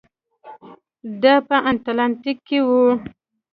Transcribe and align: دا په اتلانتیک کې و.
دا 1.21 1.35
په 1.47 1.57
اتلانتیک 1.71 2.37
کې 2.47 2.59
و. 2.67 2.67